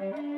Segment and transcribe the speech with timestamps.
[0.00, 0.29] Happy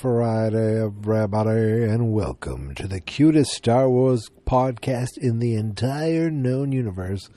[0.00, 7.28] Friday, everybody, and welcome to the cutest Star Wars podcast in the entire known universe,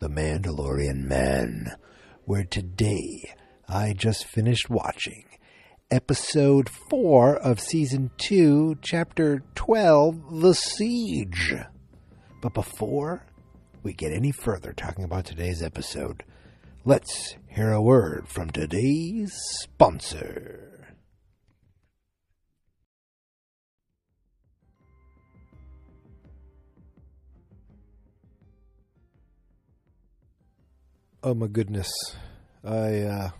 [0.00, 1.76] The Mandalorian Man,
[2.24, 3.32] where today
[3.68, 5.26] I just finished watching
[5.88, 11.54] episode 4 of season 2, chapter 12, The Siege.
[12.42, 13.26] But before
[13.84, 16.24] we get any further talking about today's episode,
[16.84, 20.65] let's hear a word from today's sponsor.
[31.26, 31.90] Oh my goodness,
[32.62, 33.30] I uh,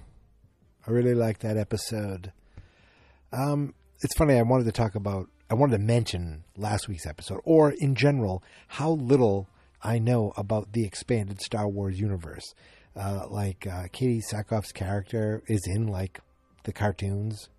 [0.84, 2.32] I really like that episode.
[3.32, 4.34] Um, it's funny.
[4.36, 5.28] I wanted to talk about.
[5.48, 9.48] I wanted to mention last week's episode, or in general, how little
[9.84, 12.56] I know about the expanded Star Wars universe.
[12.96, 16.18] Uh, like uh, Katee Sackhoff's character is in like
[16.64, 17.50] the cartoons.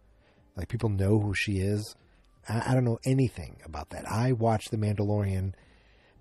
[0.58, 1.96] Like people know who she is.
[2.50, 4.12] I, don't know anything about that.
[4.12, 5.54] I watched The Mandalorian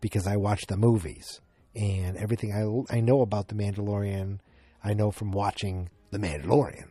[0.00, 1.40] because I watched the movies
[1.76, 2.52] and everything
[2.90, 4.38] I, I know about The Mandalorian,
[4.82, 6.88] I know from watching The Mandalorian.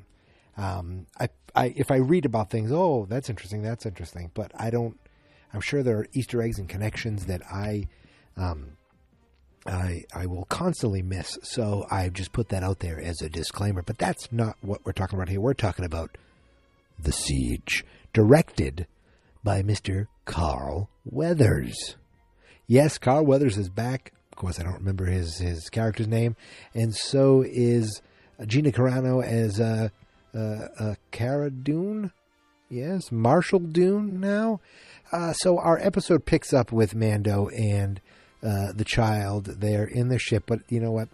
[0.58, 4.70] Um, I, I, if I read about things, oh, that's interesting, that's interesting, but I
[4.70, 4.98] don't.
[5.54, 7.88] I'm sure there are Easter eggs and connections that I,
[8.36, 8.72] um,
[9.66, 11.38] I, I will constantly miss.
[11.44, 13.82] So I just put that out there as a disclaimer.
[13.82, 15.40] But that's not what we're talking about here.
[15.40, 16.18] We're talking about
[17.00, 18.86] the siege, directed
[19.46, 20.08] by Mr.
[20.26, 21.96] Carl Weathers.
[22.68, 26.36] Yes, Carl Weathers is back of course, I don't remember his his character's name,
[26.74, 28.02] and so is
[28.46, 29.88] Gina Carano as uh,
[30.34, 32.12] uh, uh, Cara Dune.
[32.70, 34.60] Yes, Marshall Dune now.
[35.36, 38.02] So our episode picks up with Mando and
[38.42, 39.46] the child.
[39.46, 41.08] They're in the ship, but you know what?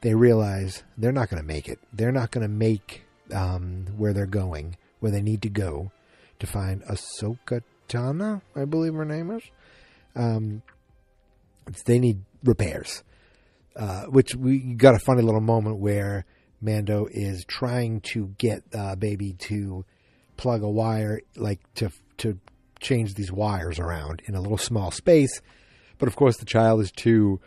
[0.00, 1.78] They realize they're not going to make it.
[1.92, 5.92] They're not going to make um, where they're going, where they need to go
[6.40, 9.44] to find Ahsoka Tano, I believe her name is.
[10.16, 10.62] Um,
[11.86, 13.02] they need repairs.
[13.76, 16.24] Uh, which we got a funny little moment where
[16.60, 19.84] Mando is trying to get uh, baby to
[20.36, 22.38] plug a wire, like to to
[22.78, 25.40] change these wires around in a little small space.
[25.98, 27.40] But of course, the child is too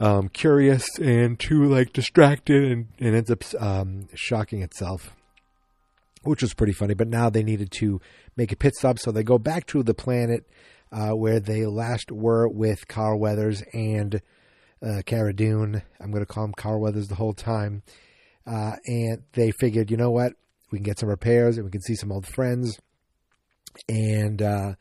[0.00, 5.14] um, curious and too like distracted, and, and ends up um, shocking itself,
[6.22, 6.94] which was pretty funny.
[6.94, 8.00] But now they needed to
[8.38, 10.46] make a pit stop, so they go back to the planet
[10.92, 14.20] uh, where they last were with Carl Weathers and
[14.82, 15.82] uh, Cara Dune.
[15.98, 17.82] I'm going to call him Carl Weathers the whole time.
[18.46, 20.34] Uh, and they figured, you know what?
[20.70, 22.78] We can get some repairs and we can see some old friends.
[23.88, 24.74] And uh,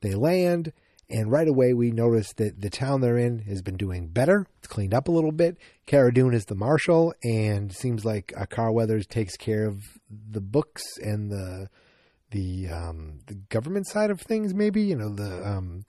[0.00, 0.72] they land.
[1.10, 4.46] And right away, we notice that the town they're in has been doing better.
[4.58, 5.58] It's cleaned up a little bit.
[5.86, 10.40] Cara Dune is the marshal, and seems like uh, Carl Weathers takes care of the
[10.40, 11.68] books and the
[12.30, 15.84] the um, the government side of things, maybe you know the um,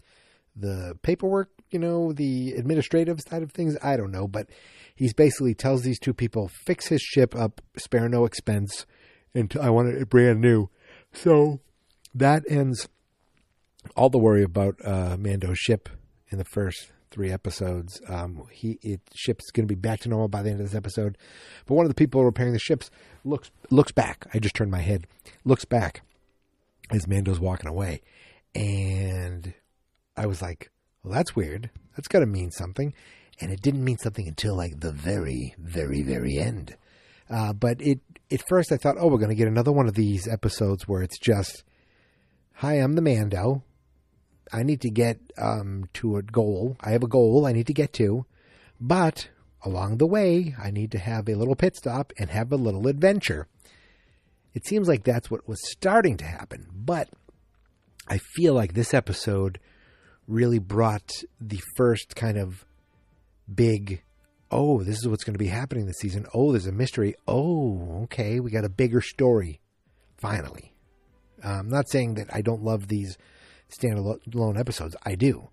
[0.55, 3.77] the paperwork, you know, the administrative side of things.
[3.81, 4.49] I don't know, but
[4.95, 8.85] he's basically tells these two people fix his ship up, spare no expense,
[9.33, 10.69] and I want it brand new.
[11.13, 11.59] So
[12.13, 12.87] that ends
[13.95, 15.89] all the worry about uh, Mando's ship
[16.29, 18.01] in the first three episodes.
[18.07, 20.75] Um, he it ship's going to be back to normal by the end of this
[20.75, 21.17] episode.
[21.65, 22.89] But one of the people repairing the ships
[23.23, 24.27] looks looks back.
[24.33, 25.07] I just turned my head.
[25.43, 26.03] Looks back
[26.91, 28.01] as Mando's walking away.
[28.53, 29.53] And
[30.15, 30.71] I was like,
[31.03, 31.69] well, that's weird.
[31.95, 32.93] That's got to mean something.
[33.39, 36.75] And it didn't mean something until like the very, very, very end.
[37.29, 37.99] Uh, but it,
[38.31, 41.01] at first I thought, oh, we're going to get another one of these episodes where
[41.01, 41.63] it's just,
[42.53, 43.63] hi, I'm the Mando.
[44.53, 46.75] I need to get um, to a goal.
[46.81, 48.25] I have a goal I need to get to.
[48.79, 49.29] But
[49.63, 52.87] along the way, I need to have a little pit stop and have a little
[52.87, 53.47] adventure.
[54.53, 57.09] It seems like that's what was starting to happen, but
[58.07, 59.59] I feel like this episode
[60.27, 62.65] really brought the first kind of
[63.53, 64.03] big
[64.51, 66.25] oh, this is what's going to be happening this season.
[66.33, 67.15] Oh, there's a mystery.
[67.27, 69.61] Oh, okay, we got a bigger story
[70.17, 70.73] finally.
[71.43, 73.17] I'm not saying that I don't love these
[73.69, 74.95] standalone episodes.
[75.03, 75.49] I do.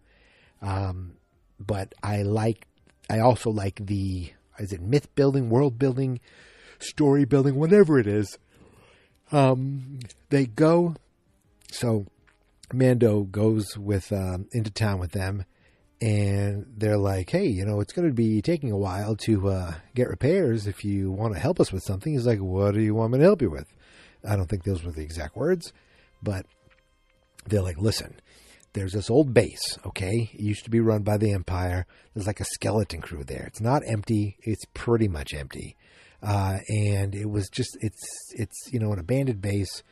[0.60, 1.12] Um,
[1.58, 2.66] but I like,
[3.08, 6.20] I also like the, is it myth building, world building,
[6.80, 8.36] story building, whatever it is
[9.32, 10.94] Um, they go.
[11.70, 12.06] So
[12.72, 15.44] Mando goes with um, into town with them,
[16.00, 19.74] and they're like, "Hey, you know, it's going to be taking a while to uh,
[19.94, 20.66] get repairs.
[20.66, 23.18] If you want to help us with something," he's like, "What do you want me
[23.18, 23.66] to help you with?"
[24.26, 25.72] I don't think those were the exact words,
[26.22, 26.46] but
[27.46, 28.14] they're like, "Listen."
[28.74, 30.30] There's this old base, okay?
[30.34, 31.86] It used to be run by the Empire.
[32.12, 33.44] There's like a skeleton crew there.
[33.46, 34.36] It's not empty.
[34.42, 35.74] It's pretty much empty.
[36.22, 39.82] Uh, and it was just, it's, it's, you know, an abandoned base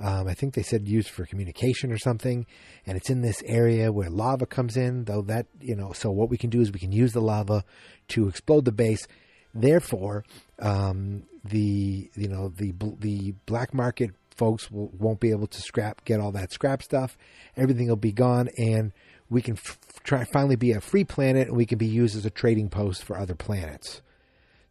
[0.00, 2.46] um, I think they said used for communication or something,
[2.86, 5.04] and it's in this area where lava comes in.
[5.04, 7.64] Though that you know, so what we can do is we can use the lava
[8.08, 9.06] to explode the base.
[9.54, 10.24] Therefore,
[10.60, 16.04] um, the you know the the black market folks will, won't be able to scrap
[16.04, 17.18] get all that scrap stuff.
[17.56, 18.92] Everything will be gone, and
[19.28, 22.24] we can f- try finally be a free planet, and we can be used as
[22.24, 24.00] a trading post for other planets.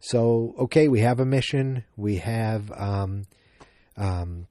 [0.00, 1.84] So okay, we have a mission.
[1.96, 3.26] We have um,
[3.96, 4.46] um,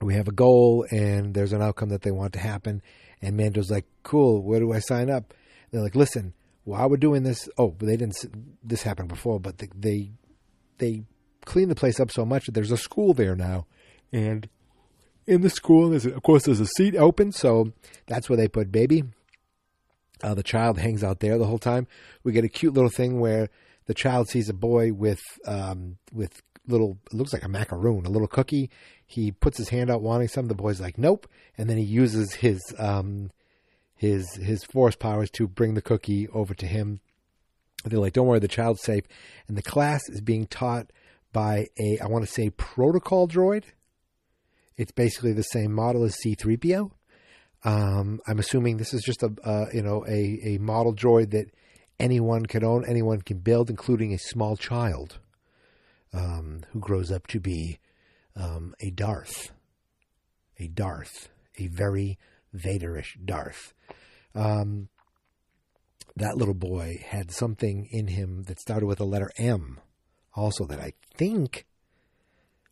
[0.00, 2.82] we have a goal and there's an outcome that they want to happen.
[3.22, 5.30] And Mando's like, cool, where do I sign up?
[5.30, 6.32] And they're like, listen,
[6.64, 8.16] while we're doing this, oh, they didn't,
[8.62, 10.10] this happened before, but they, they,
[10.78, 11.02] they
[11.44, 13.66] clean the place up so much that there's a school there now.
[14.12, 14.48] And
[15.26, 17.32] in the school, there's, of course, there's a seat open.
[17.32, 17.72] So
[18.06, 19.04] that's where they put baby.
[20.22, 21.86] Uh, the child hangs out there the whole time.
[22.24, 23.48] We get a cute little thing where
[23.86, 28.10] the child sees a boy with, um, with little, it looks like a macaroon, a
[28.10, 28.70] little cookie,
[29.10, 30.46] he puts his hand out wanting some.
[30.46, 31.28] The boy's like, nope.
[31.58, 33.32] And then he uses his um,
[33.96, 37.00] his his force powers to bring the cookie over to him.
[37.84, 39.04] They're like, don't worry, the child's safe.
[39.48, 40.92] And the class is being taught
[41.32, 43.64] by a, I want to say, protocol droid.
[44.76, 46.92] It's basically the same model as C3PO.
[47.64, 51.50] Um, I'm assuming this is just a, uh, you know, a, a model droid that
[52.00, 55.18] anyone can own, anyone can build, including a small child
[56.12, 57.78] um, who grows up to be
[58.36, 59.52] um, a Darth,
[60.58, 62.18] a Darth, a very
[62.54, 63.74] Vaderish Darth.
[64.34, 64.88] Um,
[66.16, 69.80] that little boy had something in him that started with the letter M,
[70.34, 71.66] also that I think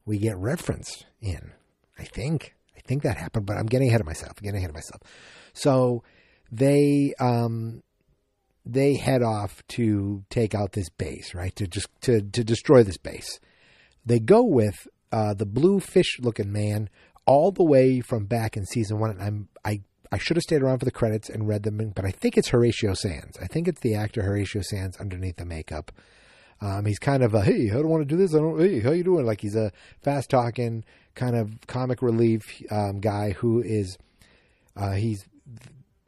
[0.04, 1.52] we get referenced in.
[1.98, 2.54] I think.
[2.76, 4.32] I think that happened, but I'm getting ahead of myself.
[4.38, 5.02] I'm getting ahead of myself.
[5.52, 6.02] So
[6.50, 7.82] they um,
[8.68, 11.56] they head off to take out this base, right?
[11.56, 13.40] To just to to destroy this base.
[14.04, 16.90] They go with uh, the blue fish looking man
[17.26, 19.10] all the way from back in season one.
[19.10, 19.80] And I'm I
[20.12, 22.48] I should have stayed around for the credits and read them, but I think it's
[22.48, 23.36] Horatio Sanz.
[23.40, 25.90] I think it's the actor Horatio Sanz underneath the makeup.
[26.60, 28.34] Um, he's kind of a hey, I don't want to do this.
[28.34, 28.60] I don't.
[28.60, 29.24] Hey, how you doing?
[29.24, 29.72] Like he's a
[30.02, 30.84] fast talking
[31.14, 33.96] kind of comic relief um, guy who is
[34.76, 35.24] uh, he's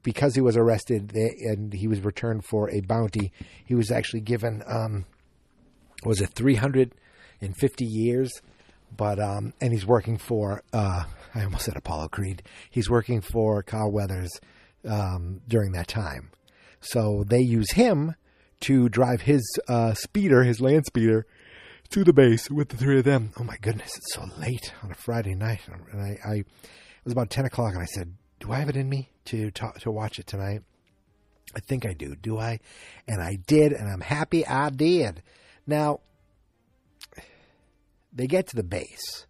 [0.02, 3.32] because he was arrested and he was returned for a bounty.
[3.64, 5.04] He was actually given um,
[6.04, 6.94] was it three hundred
[7.40, 8.40] and fifty years
[8.96, 11.04] but um, and he's working for uh,
[11.34, 12.42] I almost said Apollo Creed.
[12.70, 14.30] He's working for Carl Weathers
[14.88, 16.30] um, during that time,
[16.80, 18.14] so they use him
[18.60, 21.26] to drive his uh, speeder, his land speeder,
[21.90, 23.32] to the base with the three of them.
[23.38, 25.60] Oh my goodness, it's so late on a Friday night,
[25.92, 28.14] and I, I it was about ten o'clock, and I said,
[28.50, 30.62] "Do I have it in me to talk, to watch it tonight?"
[31.54, 32.16] I think I do.
[32.16, 32.58] Do I?
[33.06, 35.22] And I did, and I'm happy I did.
[35.68, 36.00] Now,
[38.12, 39.26] they get to the base.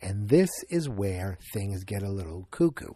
[0.00, 2.94] And this is where things get a little cuckoo.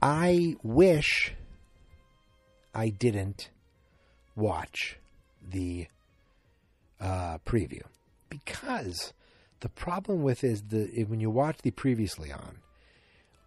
[0.00, 1.34] I wish
[2.74, 3.50] I didn't
[4.34, 4.98] watch
[5.46, 5.88] the
[6.98, 7.82] uh, preview
[8.30, 9.12] because
[9.60, 12.61] the problem with is the when you watch the previously on,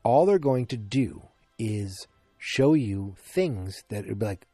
[0.05, 1.23] all they're going to do
[1.57, 2.07] is
[2.37, 4.45] show you things that would be like,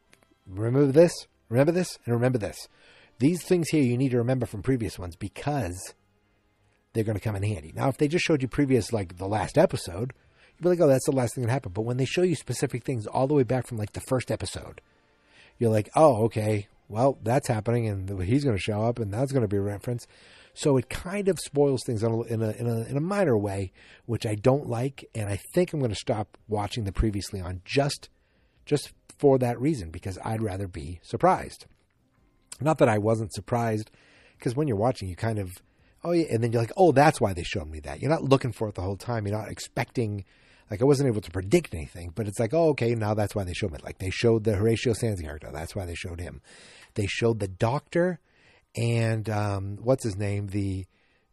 [0.48, 1.14] remember this,
[1.50, 2.70] remember this, and remember this.
[3.20, 5.94] These things here you need to remember from previous ones because
[6.94, 7.74] they're going to come in handy.
[7.76, 10.14] Now, if they just showed you previous, like the last episode,
[10.56, 11.74] you'd be like, oh, that's the last thing that happened.
[11.74, 14.32] But when they show you specific things all the way back from like the first
[14.32, 14.80] episode,
[15.60, 19.32] you're like, oh, okay, well, that's happening, and he's going to show up, and that's
[19.34, 20.08] going to be a reference.
[20.54, 23.38] So it kind of spoils things in a, in a, in a, in a minor
[23.38, 23.72] way,
[24.06, 27.62] which I don't like, and I think I'm going to stop watching the previously on
[27.64, 28.10] just
[28.66, 31.66] just for that reason because I'd rather be surprised.
[32.60, 33.90] Not that I wasn't surprised,
[34.38, 35.52] because when you're watching, you kind of
[36.04, 38.02] oh yeah, and then you're like, oh, that's why they showed me that.
[38.02, 39.26] You're not looking for it the whole time.
[39.26, 40.26] You're not expecting.
[40.70, 43.44] Like I wasn't able to predict anything, but it's like, oh, okay, now that's why
[43.44, 43.80] they showed me.
[43.84, 45.50] Like they showed the Horatio Sanz character.
[45.52, 46.42] That's why they showed him.
[46.94, 48.22] They showed the doctor
[48.76, 50.86] and um, what's his name, the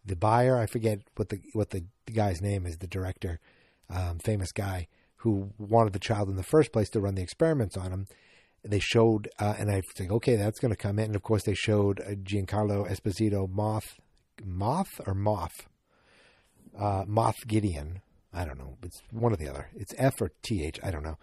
[0.05, 0.59] the buyer.
[0.59, 2.79] I forget what the what the, the guy's name is.
[2.79, 3.41] The director,
[3.91, 7.77] um, famous guy who wanted the child in the first place to run the experiments
[7.77, 8.07] on him.
[8.65, 11.07] They showed, uh, and I think, okay, that's going to come in.
[11.07, 13.99] And of course, they showed uh, Giancarlo Esposito Moth
[14.45, 15.69] Moth or Moth?
[16.79, 18.01] uh, Moff Gideon.
[18.33, 18.77] I don't know.
[18.83, 19.69] It's one or the other.
[19.75, 20.79] It's F or TH.
[20.83, 21.19] I don't know.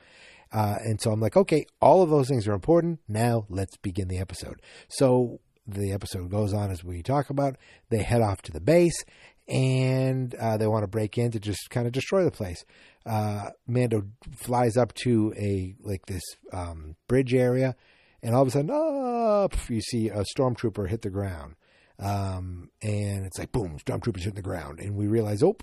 [0.52, 3.00] Uh, and so I'm like, okay, all of those things are important.
[3.08, 4.62] Now let's begin the episode.
[4.88, 7.58] So the episode goes on as we talk about.
[7.90, 9.04] They head off to the base
[9.48, 12.66] and uh, they want to break in to just kind of destroy the place.
[13.06, 14.04] Uh, Mando
[14.36, 17.76] flies up to a like this um, bridge area,
[18.24, 21.56] and all of a sudden, oh, you see a stormtrooper hit the ground,
[22.00, 25.58] um, and it's like boom, stormtroopers hitting the ground, and we realize, oh,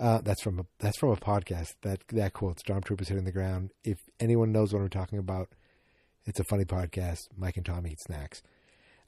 [0.00, 1.74] uh, that's from a that's from a podcast.
[1.82, 5.50] That that quote, "Stormtroopers hitting the ground." If anyone knows what I'm talking about,
[6.24, 7.18] it's a funny podcast.
[7.36, 8.42] Mike and Tom eat snacks.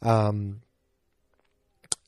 [0.03, 0.63] Um,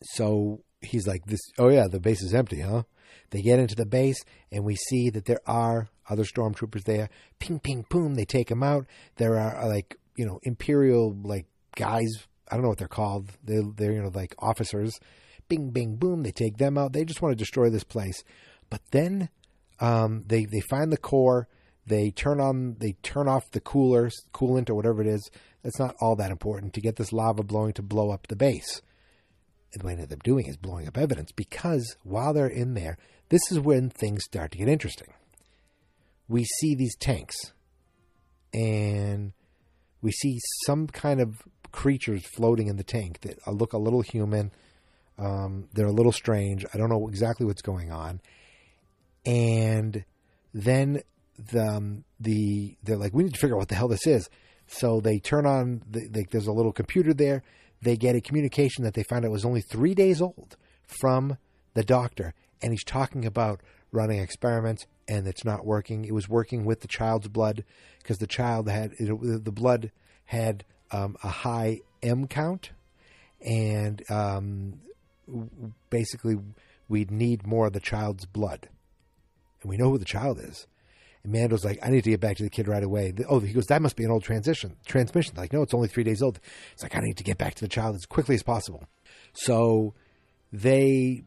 [0.03, 2.83] so he's like, "This, oh yeah, the base is empty, huh?"
[3.31, 7.09] They get into the base, and we see that there are other stormtroopers there.
[7.39, 8.15] Ping, ping, boom.
[8.15, 8.87] They take them out.
[9.17, 11.47] There are like you know imperial like
[11.77, 12.11] guys.
[12.51, 13.31] I don't know what they're called.
[13.43, 14.99] They're they're you know like officers.
[15.49, 16.23] Bing, bing, boom.
[16.23, 16.93] They take them out.
[16.93, 18.23] They just want to destroy this place.
[18.71, 19.29] But then
[19.81, 21.49] um, they they find the core.
[21.87, 25.31] They turn on they turn off the cooler coolant or whatever it is.
[25.63, 28.83] That's not all that important to get this lava blowing to blow up the base.
[29.75, 32.99] And what they end up doing is blowing up evidence because while they're in there,
[33.31, 35.09] this is when things start to get interesting.
[36.29, 37.37] We see these tanks,
[38.53, 39.33] and
[40.03, 44.53] we see some kind of creatures floating in the tank that look a little human.
[45.19, 46.67] Um, they're a little strange.
[46.73, 48.21] I don't know exactly what's going on
[49.25, 50.05] and
[50.53, 51.03] then
[51.39, 54.29] the um, the they're like, we need to figure out what the hell this is.
[54.67, 57.43] So they turn on the, the, there's a little computer there.
[57.83, 61.37] They get a communication that they found out was only three days old from
[61.75, 63.61] the doctor, and he's talking about
[63.91, 66.05] running experiments and it's not working.
[66.05, 67.65] It was working with the child's blood
[67.99, 69.91] because the child had it, the blood
[70.27, 72.71] had um, a high M count,
[73.41, 74.81] and um,
[75.91, 76.39] basically
[76.89, 78.69] we'd need more of the child's blood
[79.63, 80.67] and we know who the child is.
[81.25, 83.15] And Mando's like, I need to get back to the kid right away.
[83.29, 85.35] Oh, he goes, that must be an old transition transmission.
[85.37, 86.41] Like, no, it's only three days old.
[86.73, 88.85] It's like, I need to get back to the child as quickly as possible.
[89.33, 89.95] So
[90.53, 91.25] they,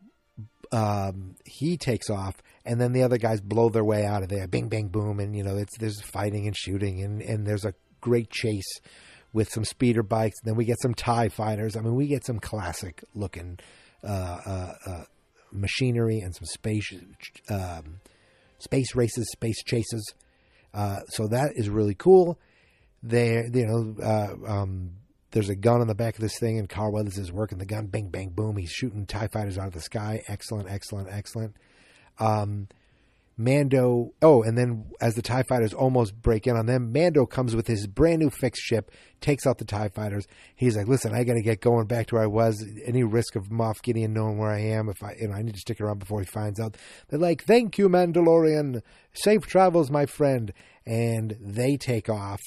[0.72, 4.48] um, he takes off, and then the other guys blow their way out of there.
[4.48, 7.74] Bing, bang, boom, and you know, it's there's fighting and shooting, and and there's a
[8.02, 8.80] great chase
[9.34, 10.38] with some speeder bikes.
[10.42, 11.76] And then we get some Tie fighters.
[11.76, 13.60] I mean, we get some classic looking
[14.04, 14.08] uh,
[14.46, 15.04] uh, uh,
[15.52, 16.94] machinery and some space.
[17.50, 18.00] Um,
[18.60, 20.14] space races, space chases.
[20.74, 22.40] Uh, so that is really cool.
[23.02, 24.92] There, you know, uh, um,
[25.32, 27.66] there's a gun on the back of this thing, and Carl Weathers is working the
[27.66, 27.88] gun.
[27.88, 28.58] Bang, bang, boom.
[28.58, 30.22] He's shooting Tie fighters out of the sky.
[30.28, 31.56] Excellent, excellent, excellent.
[32.20, 32.68] Um,
[33.38, 37.54] Mando, oh, and then as the TIE fighters almost break in on them, Mando comes
[37.54, 40.26] with his brand new fixed ship, takes out the TIE fighters.
[40.56, 42.66] He's like, listen, I got to get going back to where I was.
[42.86, 45.56] Any risk of Moff Gideon knowing where I am, if I, you know, I need
[45.56, 46.78] to stick around before he finds out.
[47.10, 48.82] They're like, thank you, Mandalorian.
[49.14, 50.54] Safe travels, my friend.
[50.86, 52.42] And they take off.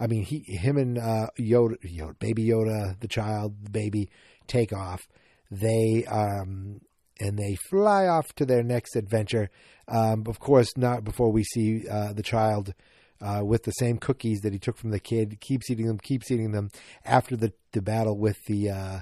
[0.00, 4.10] I mean, he, him and uh, Yoda, Yoda, baby Yoda, the child, the baby,
[4.48, 5.06] take off.
[5.52, 6.80] They, um,
[7.20, 9.50] and they fly off to their next adventure.
[9.88, 12.74] Um, of course, not before we see uh, the child
[13.20, 15.40] uh, with the same cookies that he took from the kid.
[15.40, 16.70] Keeps eating them, keeps eating them.
[17.04, 19.00] After the, the battle with the uh,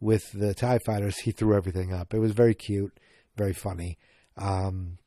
[0.00, 2.12] with the Tie Fighters, he threw everything up.
[2.12, 2.98] It was very cute,
[3.36, 3.98] very funny.
[4.36, 4.98] Um,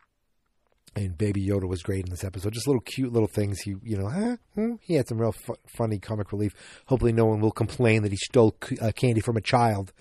[0.96, 2.54] and Baby Yoda was great in this episode.
[2.54, 3.60] Just little cute little things.
[3.60, 4.38] He, you know, huh?
[4.56, 4.74] Hmm?
[4.82, 6.54] he had some real fu- funny comic relief.
[6.88, 9.94] Hopefully, no one will complain that he stole c- uh, candy from a child,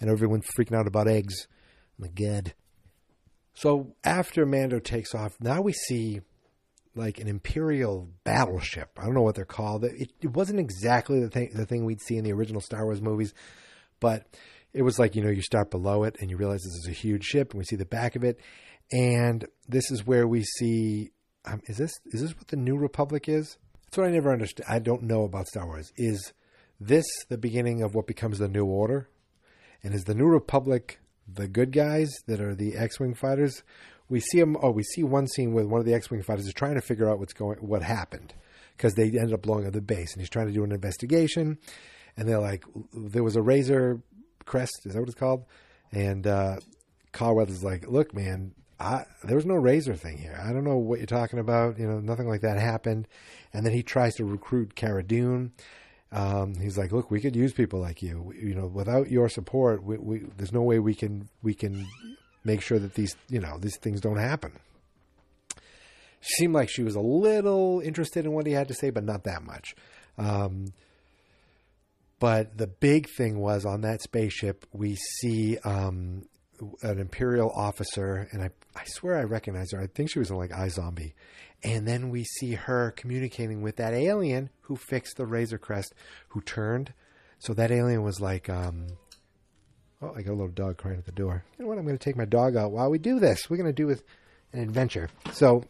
[0.00, 1.48] and everyone's freaking out about eggs.
[1.98, 2.54] My God.
[3.54, 6.20] So after Mando takes off, now we see
[6.94, 8.90] like an Imperial battleship.
[8.98, 9.84] I don't know what they're called.
[9.84, 13.00] It, it wasn't exactly the thing the thing we'd see in the original Star Wars
[13.00, 13.34] movies,
[14.00, 14.26] but
[14.72, 16.92] it was like you know you start below it and you realize this is a
[16.92, 18.38] huge ship, and we see the back of it,
[18.92, 21.10] and this is where we see.
[21.44, 23.56] Um, is this is this what the New Republic is?
[23.84, 24.66] That's what I never understood.
[24.68, 25.92] I don't know about Star Wars.
[25.96, 26.32] Is
[26.78, 29.08] this the beginning of what becomes the New Order?
[29.82, 31.00] And is the New Republic
[31.32, 33.62] the good guys that are the X-wing fighters.
[34.08, 34.56] We see them.
[34.62, 37.10] Oh, we see one scene with one of the X-wing fighters is trying to figure
[37.10, 38.32] out what's going, what happened,
[38.76, 41.58] because they ended up blowing up the base, and he's trying to do an investigation.
[42.16, 44.00] And they're like, there was a Razor
[44.44, 44.86] Crest.
[44.86, 45.44] Is that what it's called?
[45.92, 46.56] And uh,
[47.20, 50.40] Weathers like, look, man, I, there was no razor thing here.
[50.42, 51.78] I don't know what you're talking about.
[51.78, 53.08] You know, nothing like that happened.
[53.52, 55.52] And then he tries to recruit Cara Dune.
[56.10, 58.22] Um, he's like, look, we could use people like you.
[58.22, 61.86] We, you know, without your support, we, we, there's no way we can we can
[62.44, 64.52] make sure that these you know these things don't happen.
[66.20, 69.04] She seemed like she was a little interested in what he had to say, but
[69.04, 69.76] not that much.
[70.16, 70.72] Um,
[72.18, 76.24] but the big thing was on that spaceship, we see um,
[76.82, 79.80] an imperial officer, and I I swear I recognize her.
[79.80, 81.12] I think she was in like iZombie,
[81.62, 85.94] and then we see her communicating with that alien who fixed the Razor Crest,
[86.28, 86.92] who turned.
[87.38, 88.86] So that alien was like, um,
[90.00, 91.44] oh, I got a little dog crying at the door.
[91.56, 91.78] You know what?
[91.78, 93.50] I'm going to take my dog out while we do this.
[93.50, 94.04] We're going to do with
[94.52, 95.08] an adventure.
[95.32, 95.64] So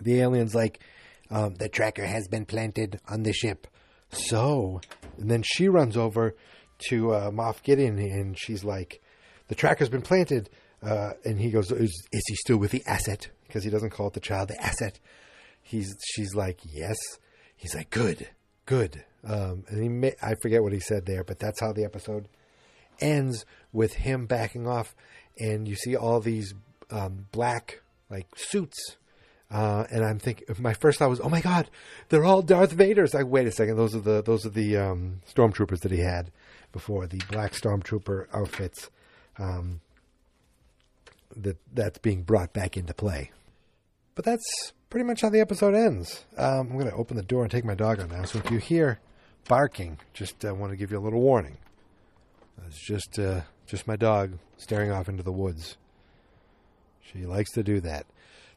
[0.00, 0.80] the alien's like,
[1.30, 3.66] um, the tracker has been planted on the ship.
[4.10, 4.80] So,
[5.18, 6.36] and then she runs over
[6.88, 9.00] to uh, Moff Gideon and she's like,
[9.48, 10.50] the tracker's been planted.
[10.82, 13.28] Uh, and he goes, is, is he still with the asset?
[13.54, 14.98] Because he doesn't call it the child, the asset.
[15.62, 16.96] He's, she's like, yes.
[17.56, 18.26] He's like, good,
[18.66, 19.04] good.
[19.22, 22.26] Um, and he, may, I forget what he said there, but that's how the episode
[23.00, 24.96] ends with him backing off,
[25.38, 26.52] and you see all these
[26.90, 27.80] um, black
[28.10, 28.96] like suits.
[29.52, 31.70] Uh, and I'm thinking, my first thought was, "Oh my God,
[32.08, 35.20] they're all Darth Vader's!" Like, wait a second, those are the those are the um,
[35.32, 36.32] stormtroopers that he had
[36.72, 38.90] before, the black stormtrooper outfits.
[39.38, 39.80] Um,
[41.36, 43.30] that that's being brought back into play.
[44.14, 46.24] But that's pretty much how the episode ends.
[46.36, 48.24] Um, I'm going to open the door and take my dog out now.
[48.24, 49.00] So if you hear
[49.48, 51.58] barking, just uh, want to give you a little warning.
[52.66, 55.76] It's just uh, just my dog staring off into the woods.
[57.00, 58.06] She likes to do that.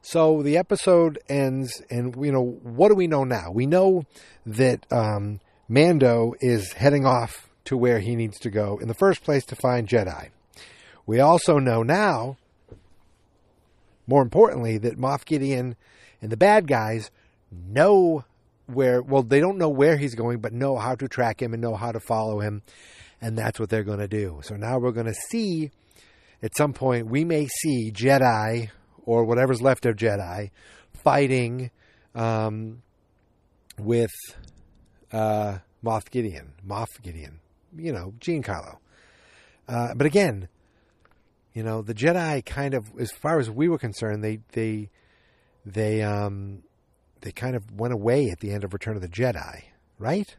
[0.01, 3.51] So the episode ends, and you know what do we know now?
[3.51, 4.05] We know
[4.45, 9.23] that um, Mando is heading off to where he needs to go in the first
[9.23, 10.29] place to find Jedi.
[11.05, 12.37] We also know now,
[14.07, 15.75] more importantly, that Moff Gideon
[16.21, 17.11] and the bad guys
[17.51, 18.25] know
[18.65, 19.01] where.
[19.01, 21.75] Well, they don't know where he's going, but know how to track him and know
[21.75, 22.63] how to follow him
[23.21, 24.39] and that's what they're going to do.
[24.43, 25.71] So now we're going to see
[26.41, 28.69] at some point we may see Jedi
[29.05, 30.51] or whatever's left of Jedi
[31.03, 31.71] fighting
[32.13, 32.81] um,
[33.79, 34.11] with
[35.11, 37.39] uh, Moff Gideon, Moff Gideon,
[37.75, 38.77] you know, Giancarlo.
[39.67, 40.47] Uh, but again,
[41.57, 44.91] you know, the Jedi kind of, as far as we were concerned, they they
[45.65, 46.61] they um
[47.21, 49.63] they kind of went away at the end of Return of the Jedi,
[49.97, 50.35] right?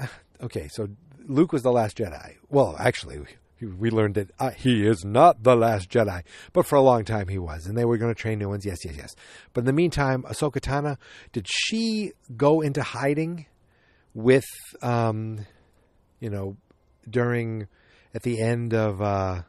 [0.42, 0.88] okay, so
[1.24, 2.34] Luke was the last Jedi.
[2.50, 3.20] Well, actually,
[3.60, 7.28] we learned that uh, he is not the last Jedi, but for a long time
[7.28, 8.66] he was, and they were going to train new ones.
[8.66, 9.14] Yes, yes, yes.
[9.52, 10.96] But in the meantime, Ahsoka Tano,
[11.30, 13.46] did she go into hiding
[14.14, 14.48] with,
[14.82, 15.46] um,
[16.18, 16.56] you know,
[17.08, 17.68] during
[18.14, 19.42] at the end of uh,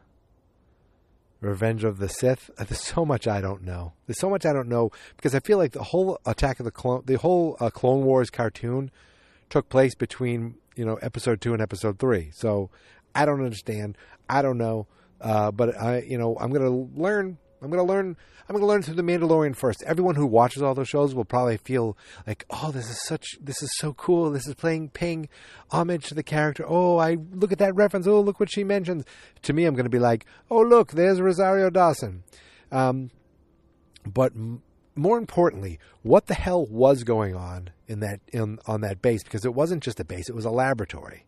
[1.40, 2.50] Revenge of the Sith?
[2.58, 3.92] Uh, there's so much I don't know.
[4.06, 6.70] There's so much I don't know because I feel like the whole Attack of the
[6.70, 8.90] Clone, the whole uh, Clone Wars cartoon
[9.50, 12.30] took place between you know episode two and episode three.
[12.32, 12.70] So
[13.14, 13.96] I don't understand.
[14.28, 14.86] I don't know.
[15.20, 17.38] Uh, but I, you know, I'm gonna learn.
[17.64, 18.16] I'm gonna learn.
[18.48, 19.82] I'm gonna learn through the Mandalorian first.
[19.84, 21.96] Everyone who watches all those shows will probably feel
[22.26, 24.30] like, oh, this is such, this is so cool.
[24.30, 25.30] This is playing, paying
[25.70, 26.64] homage to the character.
[26.68, 28.06] Oh, I look at that reference.
[28.06, 29.04] Oh, look what she mentions.
[29.42, 32.22] To me, I'm gonna be like, oh, look, there's Rosario Dawson.
[32.70, 33.10] Um,
[34.06, 34.62] but m-
[34.94, 39.44] more importantly, what the hell was going on in that in on that base because
[39.44, 41.24] it wasn't just a base; it was a laboratory.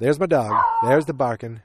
[0.00, 0.62] There's my dog.
[0.82, 1.62] There's the barking.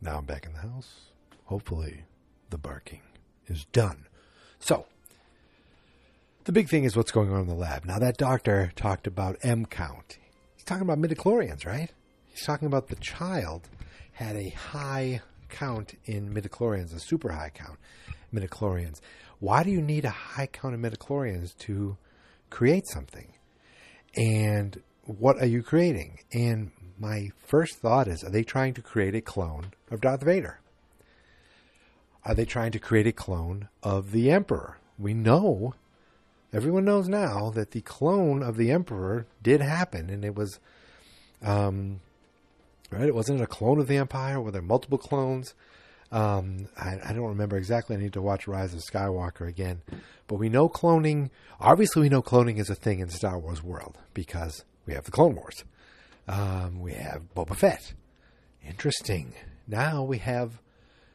[0.00, 1.12] Now I'm back in the house.
[1.44, 2.04] Hopefully,
[2.50, 3.02] the barking
[3.46, 4.06] is done.
[4.58, 4.86] So,
[6.44, 7.84] the big thing is what's going on in the lab.
[7.84, 10.18] Now, that doctor talked about M count.
[10.54, 11.90] He's talking about midichlorians, right?
[12.26, 13.68] He's talking about the child
[14.12, 17.78] had a high count in midichlorians, a super high count
[18.32, 19.00] midichlorians.
[19.38, 21.96] Why do you need a high count of midichlorians to
[22.50, 23.32] create something.
[24.16, 26.18] And what are you creating?
[26.32, 30.60] And my first thought is are they trying to create a clone of Darth Vader?
[32.24, 34.78] Are they trying to create a clone of the Emperor?
[34.98, 35.74] We know,
[36.52, 40.58] everyone knows now that the clone of the Emperor did happen, and it was,
[41.42, 42.00] um,
[42.90, 43.08] right?
[43.08, 44.40] It wasn't a clone of the Empire.
[44.40, 45.54] Were there multiple clones?
[46.12, 47.94] Um, I, I, don't remember exactly.
[47.94, 49.82] I need to watch Rise of Skywalker again.
[50.26, 51.30] But we know cloning,
[51.60, 55.12] obviously, we know cloning is a thing in Star Wars world because we have the
[55.12, 55.64] Clone Wars.
[56.26, 57.94] Um, we have Boba Fett.
[58.66, 59.34] Interesting.
[59.68, 60.60] Now we have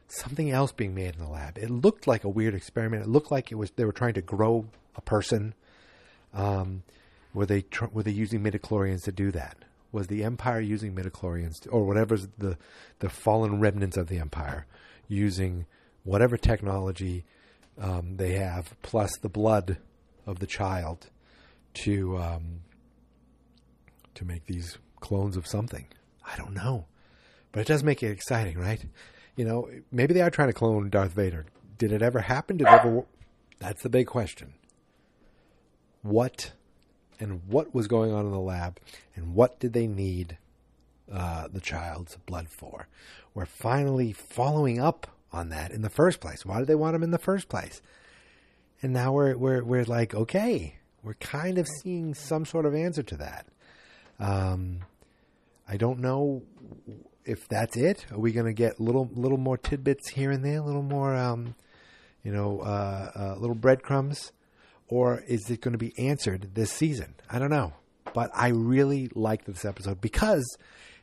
[0.08, 1.58] something else being made in the lab.
[1.58, 3.04] It looked like a weird experiment.
[3.04, 5.54] It looked like it was they were trying to grow a person.
[6.32, 6.82] Um,
[7.34, 9.56] were they tr- were they using midichlorians to do that?
[9.92, 12.58] Was the Empire using midichlorians, to, or whatever's the
[12.98, 14.66] the fallen remnants of the Empire?
[15.08, 15.66] using
[16.04, 17.24] whatever technology
[17.80, 19.78] um, they have, plus the blood
[20.26, 21.10] of the child,
[21.74, 22.60] to um,
[24.14, 25.86] to make these clones of something.
[26.24, 26.86] I don't know,
[27.52, 28.84] but it does make it exciting, right?
[29.36, 31.46] You know, maybe they are trying to clone Darth Vader.
[31.78, 32.56] Did it ever happen?
[32.56, 33.04] Did ever?
[33.58, 34.54] That's the big question.
[36.02, 36.52] What
[37.20, 38.78] and what was going on in the lab,
[39.14, 40.38] and what did they need
[41.12, 42.88] uh, the child's blood for.
[43.34, 46.44] We're finally following up on that in the first place.
[46.44, 47.82] Why did they want him in the first place?
[48.82, 53.02] And now we're we're we're like, okay, we're kind of seeing some sort of answer
[53.02, 53.46] to that.
[54.18, 54.80] Um,
[55.68, 56.42] I don't know
[57.26, 58.06] if that's it.
[58.10, 61.14] Are we going to get little little more tidbits here and there, a little more,
[61.14, 61.54] um,
[62.22, 64.32] you know, uh, uh, little breadcrumbs,
[64.88, 67.14] or is it going to be answered this season?
[67.28, 67.74] I don't know,
[68.14, 70.56] but I really liked this episode because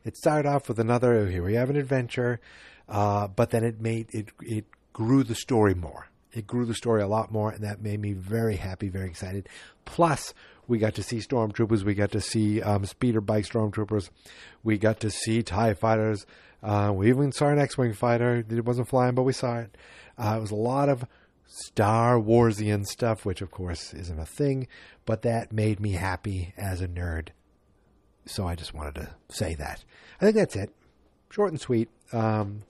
[0.03, 1.27] it started off with another.
[1.27, 2.39] Here we have an adventure,
[2.87, 6.07] uh, but then it made it it grew the story more.
[6.31, 9.47] It grew the story a lot more, and that made me very happy, very excited.
[9.85, 10.33] Plus,
[10.67, 11.83] we got to see stormtroopers.
[11.83, 14.09] We got to see um, speeder bike stormtroopers.
[14.63, 16.25] We got to see Tie fighters.
[16.61, 18.45] Uh, we even saw an X-wing fighter.
[18.49, 19.77] It wasn't flying, but we saw it.
[20.17, 21.05] Uh, it was a lot of
[21.45, 24.67] Star Warsian stuff, which of course isn't a thing,
[25.05, 27.29] but that made me happy as a nerd.
[28.25, 29.83] So I just wanted to say that.
[30.19, 30.71] I think that's it.
[31.29, 32.63] Short and sweet, um,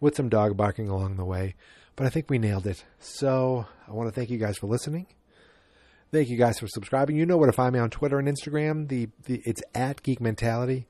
[0.00, 1.54] with some dog barking along the way,
[1.96, 2.84] but I think we nailed it.
[3.00, 5.06] So I want to thank you guys for listening.
[6.10, 7.16] Thank you guys for subscribing.
[7.16, 8.88] You know where to find me on Twitter and Instagram.
[8.88, 10.86] The, the it's at Geek Mentality.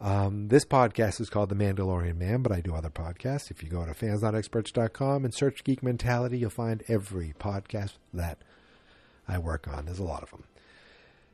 [0.00, 3.50] Um, this podcast is called The Mandalorian Man, but I do other podcasts.
[3.50, 8.38] If you go to fansnotexperts.com and search Geek Mentality, you'll find every podcast that
[9.28, 9.86] I work on.
[9.86, 10.44] There's a lot of them.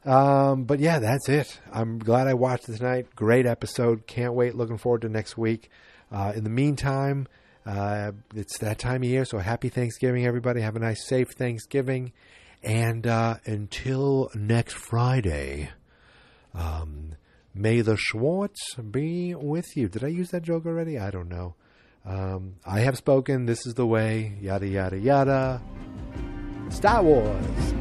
[0.04, 1.58] Um, but yeah, that's it.
[1.72, 3.06] I'm glad I watched it tonight.
[3.16, 4.06] Great episode.
[4.06, 4.54] Can't wait.
[4.54, 5.70] Looking forward to next week.
[6.10, 7.26] Uh, in the meantime,
[7.64, 10.60] uh, it's that time of year, so happy Thanksgiving, everybody.
[10.60, 12.12] Have a nice, safe Thanksgiving.
[12.62, 15.70] And uh, until next Friday,
[16.54, 17.16] um,
[17.54, 19.88] may the Schwartz be with you.
[19.88, 20.98] Did I use that joke already?
[20.98, 21.54] I don't know.
[22.04, 23.46] Um, I have spoken.
[23.46, 24.36] This is the way.
[24.40, 25.62] Yada, yada, yada.
[26.70, 27.74] Star Wars.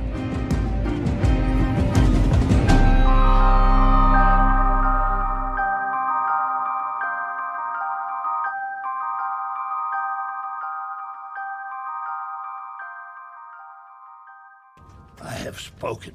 [15.81, 16.13] Spoken.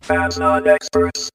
[0.00, 1.30] Fans not experts.